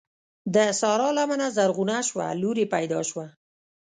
[0.53, 3.25] د سارا لمنه زرغونه شوه؛ لور يې پیدا شوه.